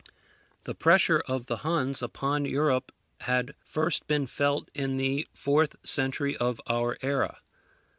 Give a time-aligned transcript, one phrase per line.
[0.63, 6.35] The pressure of the Huns upon Europe had first been felt in the fourth century
[6.35, 7.37] of our era.